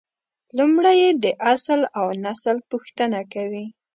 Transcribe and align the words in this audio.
لومړی 0.57 0.95
یې 1.03 1.09
د 1.23 1.25
اصل 1.53 1.81
اونسل 2.01 2.57
پوښتنه 2.71 3.19
کوي. 3.33 3.65